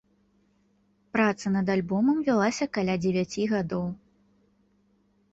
Праца 1.17 1.51
над 1.55 1.67
альбомам 1.73 2.17
вялася 2.29 2.67
каля 2.77 2.95
дзевяці 3.03 3.41
гадоў. 3.53 3.85